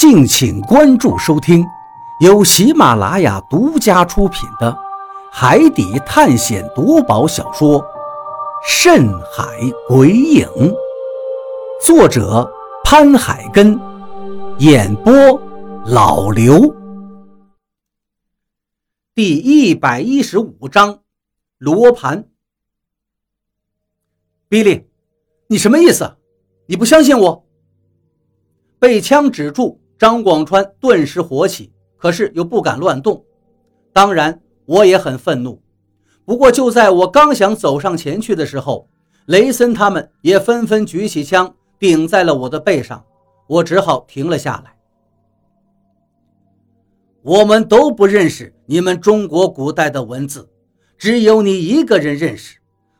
[0.00, 1.62] 敬请关注收听，
[2.20, 4.72] 由喜马拉雅独家出品的
[5.30, 7.78] 《海底探险夺宝小说》
[8.66, 10.46] 《深海鬼影》，
[11.84, 12.50] 作者
[12.82, 13.78] 潘海根，
[14.60, 15.12] 演播
[15.84, 16.74] 老刘。
[19.14, 21.00] 第一百一十五章，
[21.58, 22.26] 罗盘。
[24.48, 24.88] 比利，
[25.48, 26.16] 你什么意思？
[26.64, 27.46] 你不相信我？
[28.78, 29.78] 被枪指住。
[30.00, 33.22] 张广川顿时火起，可是又不敢乱动。
[33.92, 35.60] 当然，我也很愤怒。
[36.24, 38.88] 不过，就在我刚想走上前去的时候，
[39.26, 43.04] 雷森他们也纷纷举起枪顶在了我的背上，
[43.46, 44.74] 我只好停了下来。
[47.20, 50.48] 我们都不认识你们中国古代的文字，
[50.96, 52.56] 只有你一个人认识。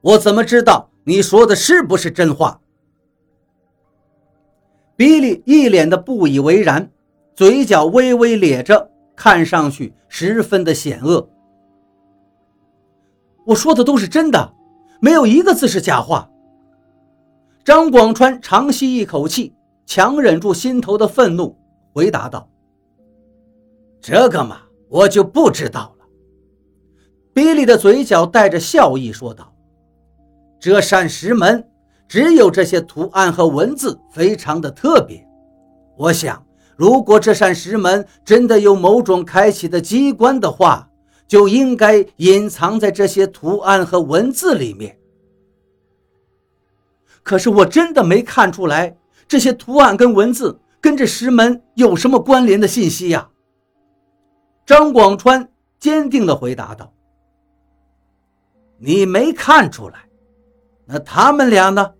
[0.00, 2.60] 我怎么知道你说的是不是真话？
[4.96, 6.88] 比利一脸的不以为然，
[7.34, 11.28] 嘴角微微咧着，看上去十分的险恶。
[13.44, 14.54] 我说的都是真的，
[15.00, 16.30] 没有一个字是假话。
[17.64, 19.54] 张广川长吸一口气，
[19.86, 21.56] 强忍住心头的愤怒，
[21.92, 22.48] 回答道
[24.00, 26.04] ：“这个嘛，我就不知道了。”
[27.34, 29.52] 比利的嘴角带着笑意说道
[30.60, 31.68] ：“这扇石门。”
[32.06, 35.26] 只有这些图案和文字非常的特别。
[35.96, 36.43] 我想，
[36.76, 40.88] 如果这扇石门真的有某种开启的机关的话，
[41.26, 44.98] 就应该隐藏在这些图案和文字里面。
[47.22, 53.30] 可是我真的没看出来这些图案跟文字跟这石门有什么关联的信息呀。
[54.66, 56.92] 张广川坚定地回答道
[58.78, 60.00] ：“你没看出来。”
[60.86, 61.94] 那他们俩呢？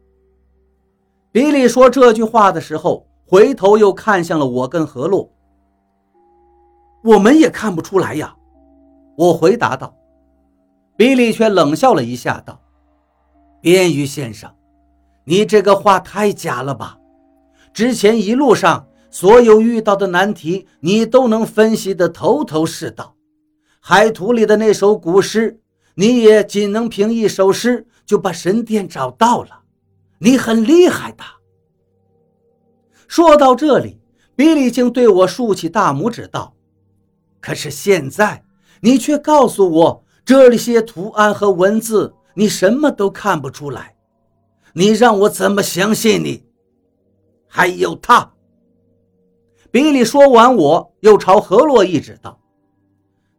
[1.32, 5.28] 比利说这句话的时候，回头又看向了我跟何洛。
[7.02, 8.36] 我们也看不出来呀，
[9.16, 9.92] 我回答道。
[10.96, 12.60] 比利却冷笑了一下，道
[13.60, 14.48] ：“边鱼先生，
[15.24, 16.96] 你这个话太假了吧？
[17.72, 23.16] 之前一路上所有遇到的难题，你都能分析得头头是道。
[23.80, 25.58] 海图里的那首古诗，
[25.96, 29.62] 你也仅能凭一首诗。”就把神殿找到了，
[30.18, 31.24] 你很厉害的。
[33.08, 34.00] 说到这里，
[34.34, 36.54] 比利竟对我竖起大拇指道
[37.40, 38.44] ：“可是现在
[38.80, 43.94] 你却告诉我，这些图案和文字你什么都看不出来，
[44.72, 46.44] 你让我怎么相信你？
[47.46, 48.32] 还有他。”
[49.70, 52.40] 比利说完，我又朝何洛一指道：“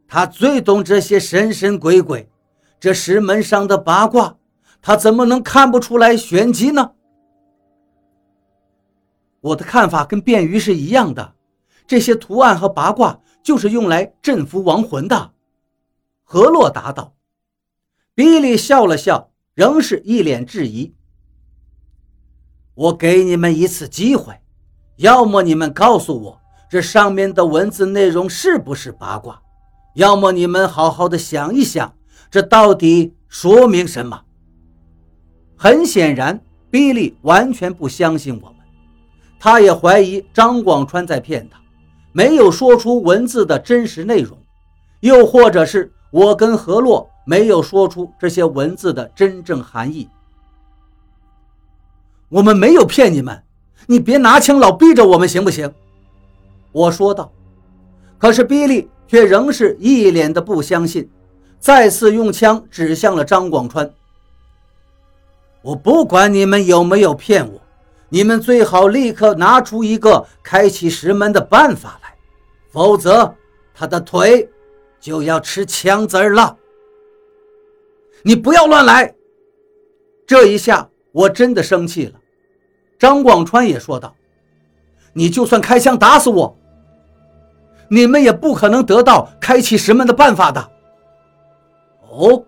[0.08, 2.30] 他最懂这些神神鬼鬼，
[2.80, 4.38] 这石门上的八卦。”
[4.82, 6.92] 他怎么能看不出来玄机呢？
[9.46, 11.36] 我的看法跟便鱼是一样的，
[11.86, 15.34] 这些图案和八卦就是用来镇服亡魂的。
[16.24, 17.14] 何洛答道。
[18.16, 20.96] 比利笑了笑，仍是一脸质疑。
[22.74, 24.34] 我给你们一次机会，
[24.96, 29.40] 要么你们告诉我这上面的文字内容是不是八卦，
[29.94, 31.96] 要么你们好好的想一想，
[32.32, 34.24] 这到底说明什么。
[35.56, 38.55] 很显然，比利完全不相信我，
[39.46, 41.60] 他也怀疑张广川在骗他，
[42.12, 44.36] 没有说出文字的真实内容，
[45.02, 50.10] 又或者是我跟何洛没有说出这些文字的真正含义。
[52.28, 53.44] 我们没有骗你们，
[53.86, 55.72] 你别拿枪老逼着我们，行不行？
[56.72, 57.32] 我说道。
[58.18, 61.08] 可是比利却仍是一脸的不相信，
[61.60, 63.94] 再次用枪指向了张广川。
[65.62, 67.62] 我不管你们有没有骗我，
[68.16, 72.16] 你们最好立刻拿出一个开启石门的办法来，
[72.70, 73.36] 否则
[73.74, 74.50] 他的腿
[75.02, 76.58] 就要吃枪子儿了。
[78.24, 79.14] 你不要乱来！
[80.26, 82.14] 这一下我真的生气了。
[82.98, 84.16] 张广川也说道
[85.12, 86.58] ：“你就算开枪打死我，
[87.90, 90.72] 你们也不可能得到开启石门的办法的。”
[92.10, 92.46] 哦，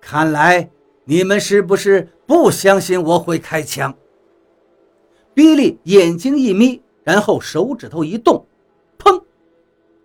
[0.00, 0.68] 看来。
[1.04, 3.92] 你们是不是不相信我会开枪？
[5.40, 8.46] 比利眼睛一眯，然后手指头一动，
[8.98, 9.22] 砰！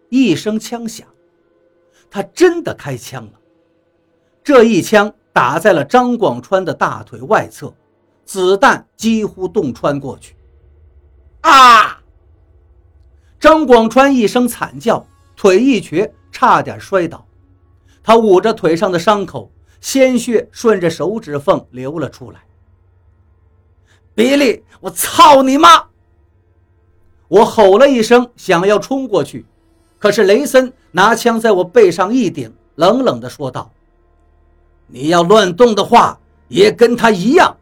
[0.08, 1.06] 一声枪响，
[2.10, 3.34] 他真的开枪了。
[4.42, 7.74] 这一枪打在了张广川的大腿外侧，
[8.24, 10.38] 子弹几乎洞穿过去。
[11.42, 12.02] 啊！
[13.38, 15.06] 张广川一声惨叫，
[15.36, 17.28] 腿一瘸，差点摔倒。
[18.02, 19.52] 他捂着腿上的伤口。
[19.82, 22.40] 鲜血顺着手指缝流了出来。
[24.16, 25.84] 比利，我操你妈！
[27.28, 29.46] 我吼了一声，想要冲过去，
[30.00, 33.70] 可是雷森拿枪在我背上一顶，冷冷地说道
[34.88, 36.18] ：“你要乱动的话，
[36.48, 37.58] 也跟他一样。”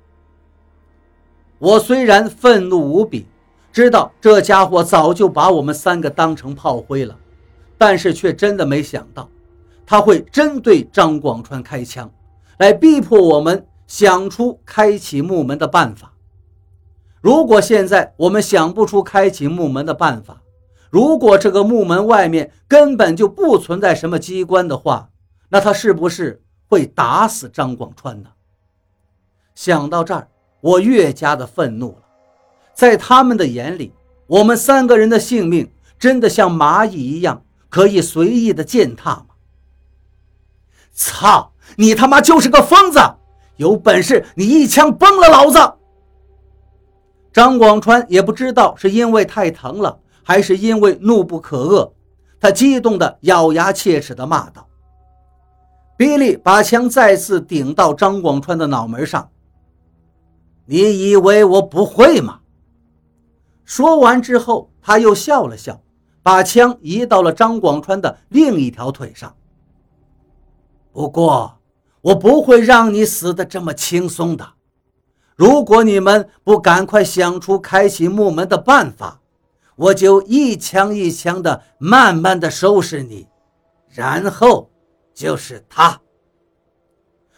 [1.57, 3.25] 我虽然愤怒无比，
[3.71, 7.17] 知道这家伙早就把我们三个当成炮灰了，
[7.79, 9.27] 但是却真的没想到，
[9.87, 12.11] 他会针对张广川开枪，
[12.59, 16.12] 来逼迫我们想出开启木门的办法。
[17.23, 20.41] 如果现在我们想不出开启木门的办法，
[20.89, 25.09] 如果这个木门外面根本就不存在什么机关的话，
[25.47, 28.29] 那他是不是会打死张广川呢？
[29.55, 30.27] 想到这儿。
[30.59, 32.03] 我越加的愤怒了，
[32.73, 33.91] 在他们的眼里，
[34.27, 39.25] 我们三个人的性命真的像蚂蚁一样可以随意的践踏吗？
[40.93, 41.51] 操！
[41.75, 42.99] 你他妈就是个疯子！
[43.57, 45.59] 有本事你一枪崩了老子！
[47.33, 51.91] 张广川也不知道是因为太疼了，还是因为怒不可遏，
[52.39, 54.67] 他激动的咬牙切齿的骂道
[55.97, 59.31] ：“比利，把枪再次顶到张广川的脑门上。”
[60.65, 62.39] 你以为我不会吗？
[63.65, 65.81] 说完之后，他又笑了笑，
[66.21, 69.35] 把枪移到了张广川的另一条腿上。
[70.91, 71.57] 不过，
[72.01, 74.52] 我不会让你死的这么轻松的。
[75.43, 79.19] 如果你们不赶快想出开启木门的办法，
[79.75, 83.27] 我就一枪一枪的慢慢的收拾你，
[83.89, 84.71] 然后
[85.13, 85.99] 就是他。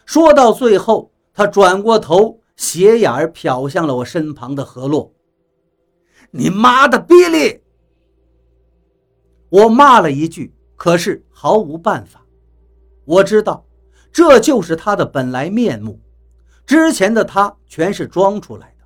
[0.06, 2.40] 说到最后，他转过头。
[2.56, 5.12] 斜眼儿瞟向了我身旁的何洛。
[6.30, 7.64] 你妈的，比利！
[9.50, 12.24] 我骂了一句，可是毫无办法。
[13.04, 13.66] 我知道，
[14.14, 16.00] 这就是他的本来面目。
[16.66, 18.86] 之前的他全是装出来的。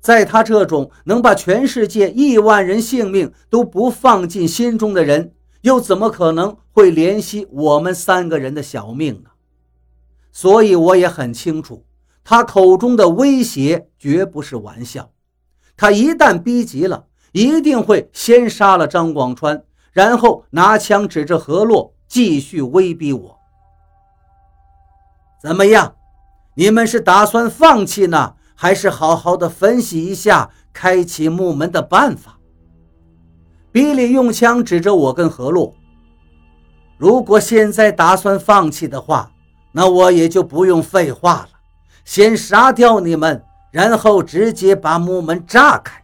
[0.00, 9.30] 在他这种能把全世界亿万人性命都不放进心中的人，又怎么可能会怜惜我们三个人的小命呢？
[10.30, 11.84] 所以我也很清楚。
[12.22, 15.10] 他口中的威胁绝不是玩笑，
[15.76, 23.38] 他一旦逼急了，一定会先杀了张广川，然后拿枪指着何洛，继续威逼我。
[25.42, 25.96] 怎么样？
[26.58, 32.40] 你们是打算放弃呢，还是好好的分析一下开启木门的办法？
[33.70, 35.72] 比利用枪指着我跟何洛。
[36.96, 39.30] 如果现在打算放弃的话，
[39.70, 41.48] 那我也就不用废话了。
[42.04, 43.40] 先杀掉你们，
[43.70, 46.02] 然后直接把木门炸开。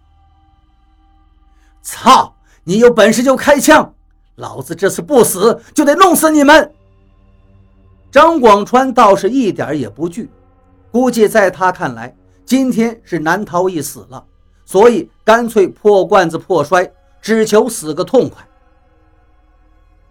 [1.82, 2.36] 操！
[2.62, 3.92] 你有本事就开枪，
[4.36, 6.72] 老子这次不死就得弄死你们。
[8.12, 10.30] 张广川倒是一点也不惧，
[10.94, 12.14] 估计在他看来，
[12.44, 14.24] 今天是难逃一死了，
[14.64, 16.88] 所以干脆破罐子破摔，
[17.20, 18.46] 只求死个痛快。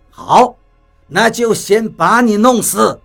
[0.09, 0.57] 好，
[1.07, 2.99] 那就先把你弄死。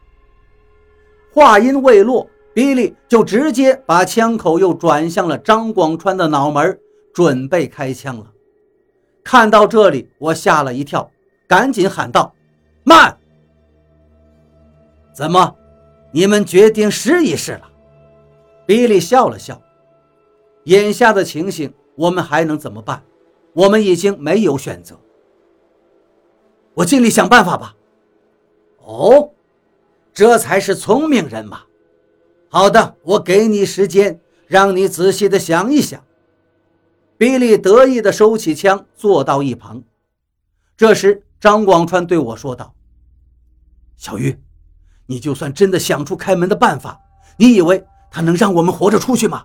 [1.33, 2.29] 话音未落。
[2.53, 6.77] 比利就直接把枪口又转向了张广川的脑门，
[7.15, 8.27] 准备开枪了。
[9.23, 11.09] 看到这里，我吓了一跳，
[11.47, 12.35] 赶紧喊道
[12.83, 13.17] ：“慢！
[15.15, 15.55] 怎么，
[16.11, 17.61] 你们决定试一试了？”
[18.69, 19.63] 比利笑了笑
[20.65, 23.03] ：“眼下的情形，我们还能怎么办？
[23.55, 25.01] 我们已经没有选择。
[26.75, 27.75] 我尽力想办法吧。”
[28.85, 29.31] 哦，
[30.13, 31.63] 这才是聪明人嘛！
[32.51, 36.05] 好的，我给你时间，让你仔细的想一想。
[37.17, 39.83] 比利得意的收起枪，坐到一旁。
[40.77, 42.75] 这时，张广川对我说道
[43.97, 44.39] ：“小玉，
[45.07, 47.01] 你就算真的想出开门的办法，
[47.39, 49.45] 你以为他能让我们活着出去吗？”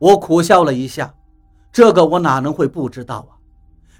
[0.00, 1.12] 我苦笑了一下，
[1.72, 3.36] 这个我哪能会不知道啊？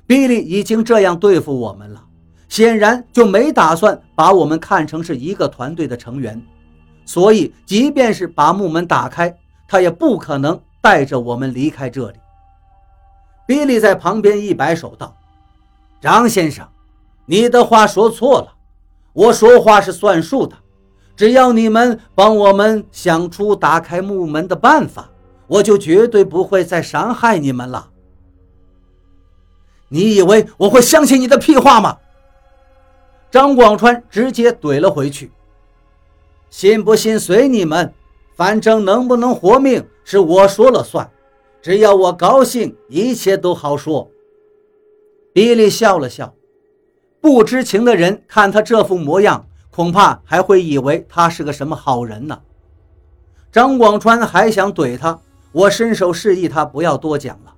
[0.06, 2.04] 比利已经这样对付我们了，
[2.48, 6.40] 显然就没打算把我们看成是一个团队的成员。
[7.04, 12.18] 所以，即便是把木门打开，他也不可能带着我们离开这里。
[13.46, 15.16] 比利在旁边一摆手道
[16.00, 16.68] ：“张先生，
[17.26, 18.52] 你的话说错了，
[19.14, 20.54] 我说话是算数的。
[21.18, 25.10] 只要你们帮我们想出打开木门的办法，
[25.48, 27.90] 我就绝对不会再伤害你们了。
[29.88, 31.98] 你以为我会相信你的屁话吗？”
[33.32, 35.32] 张广川直接怼了回去。
[36.50, 37.92] 信不信随你们，
[38.36, 41.10] 反正能不能活命是我说了算，
[41.60, 44.08] 只要我高兴，一切都好说。
[45.32, 46.32] 比利笑了笑，
[47.20, 49.47] 不知情的人看他这副模样，
[49.78, 52.40] 恐怕还会以为他是个什么好人呢。
[53.52, 55.20] 张广川还想怼他，
[55.52, 57.54] 我伸手示意他不要多讲了。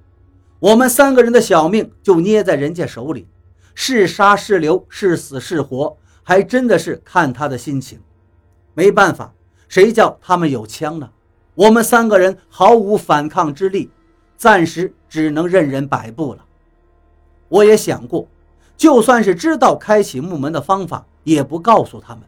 [0.58, 3.26] 我们三个人的小命就捏在人家手里，
[3.74, 7.98] 是杀是留，是死是活，还真的是看他的心情。
[8.74, 9.32] 没办法，
[9.66, 11.08] 谁叫他们有枪呢？
[11.54, 13.90] 我们三个人毫无反抗之力，
[14.36, 16.44] 暂时只能任人摆布了。
[17.48, 18.28] 我也想过，
[18.80, 22.24] 就算是知道开启木门的方法，也不告诉他们，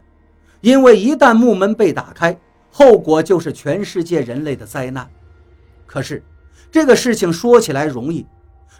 [0.61, 5.09] 因为一旦木门被打开，后果就是全世界人类的灾难。
[5.87, 6.23] 可是。
[6.71, 8.25] 这个事情说起来容易，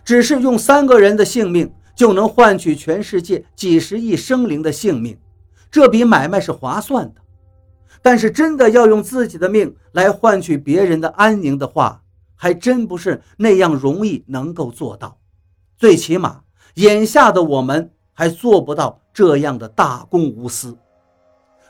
[0.03, 5.15] 只是用三个人的性命就能换取全世界几十亿生灵的性命，
[5.69, 7.21] 这笔买卖是划算的。
[8.01, 12.01] 但是真的要用自己的命来换取别人的安宁的话，
[12.35, 15.19] 还真不是那样容易能够做到。
[15.77, 16.41] 最起码，
[16.75, 20.77] 眼下的我们还做不到这样的大公无私。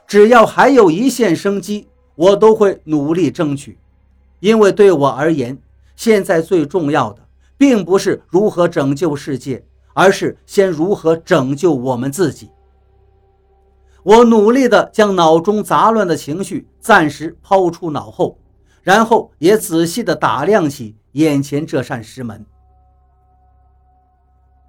[0.08, 3.78] 只要还有一线生机，我都会努力争取，
[4.40, 5.58] 因为对我而言。
[5.96, 7.22] 现在最重要的，
[7.56, 12.50] 并不是如何拯救世界，而是先如何拯救我们自己。
[14.02, 18.38] 我努力地将脑中杂乱的情绪暂时抛出脑后，
[18.82, 22.44] 然后也仔细地打量起眼前这扇石门。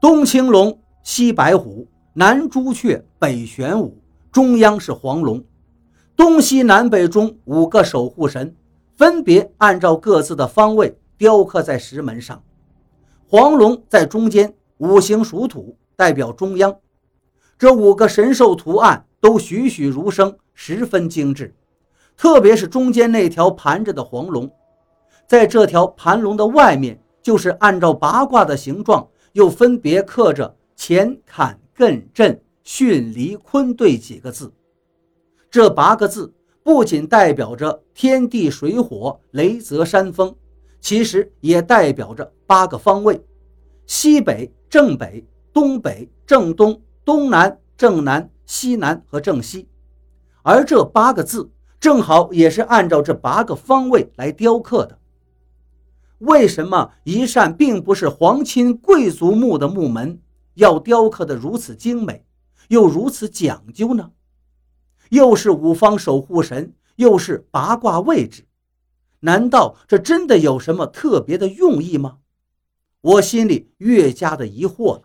[0.04, 3.96] 东青龙，西白虎，南朱雀，北玄武，
[4.30, 5.42] 中央是黄龙，
[6.14, 8.54] 东西南北中五个守护神，
[8.98, 10.94] 分别按照各自的方位。
[11.16, 12.42] 雕刻在石门上，
[13.26, 16.76] 黄龙在中间，五行属土，代表中央。
[17.56, 21.56] 这五个神兽图案都栩栩如生，十分精致。
[22.14, 24.52] 特别是中间那条盘着的黄龙，
[25.26, 34.52] 在这条盘龙的外面，就是按照八卦的形状，又分别刻着乾坎艮震巽离坤兑几个字。
[35.50, 36.32] 这八个字
[36.64, 40.34] 不仅代表着天地水火雷泽山峰。
[40.80, 43.18] 其实也代表着八个方位：
[43.86, 49.66] 西北、正北、东北、正东、东南、正南、西南和正西。
[50.42, 51.50] 而这八个字
[51.80, 54.98] 正好也是按照这八个方位来雕刻的。
[56.24, 60.20] 为什么一扇并不是皇亲贵族墓的墓门，
[60.54, 62.24] 要雕刻得如此精美，
[62.68, 64.10] 又如此讲究呢？
[65.10, 68.46] 又是五方守护神，又是八卦位置。
[69.20, 72.18] 难道这真的有什么特别的用意吗？
[73.00, 75.02] 我心里越加的疑惑了。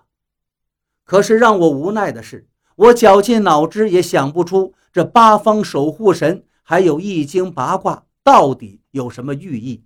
[1.04, 9.84] 可是让我无奈的是，我绞尽脑汁也想不出这八方守护神还有易经八卦到底有什么寓意。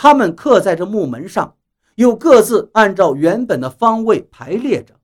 [0.00, 1.56] 他们刻在这木门上，
[1.96, 4.94] 又各自按照原本的方位排列着，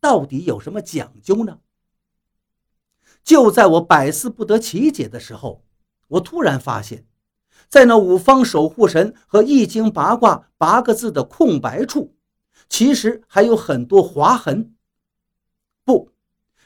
[0.00, 1.58] 到底有什么讲究呢？
[3.24, 5.64] 就在我百思不得其解的时候，
[6.06, 7.04] 我突然发现。
[7.68, 12.14] 在那五方守护神和易经八卦八个字的空白处，
[12.68, 14.76] 其实还有很多划痕。
[15.84, 16.12] 不，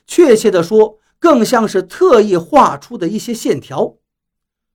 [0.06, 3.96] 确切的说，更像是特意画出的一些线条，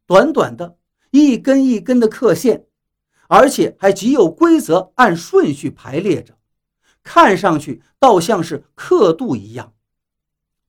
[0.07, 0.79] 短短的
[1.11, 2.65] 一根一根的刻线，
[3.27, 6.37] 而且还极有规则，按顺序排列着，
[7.03, 9.73] 看上去倒像是刻度一样。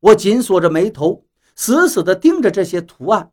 [0.01, 3.33] 我紧锁着眉头，死死地盯着这些图案、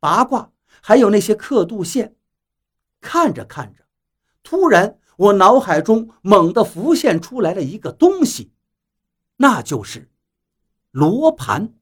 [0.00, 0.50] 八卦。
[0.84, 2.16] 还有那些刻度线，
[3.00, 3.84] 看着看着，
[4.42, 8.52] 突然我脑海中猛地浮现出来了一个东西，
[9.36, 10.10] 那就是
[10.90, 11.74] 罗盘。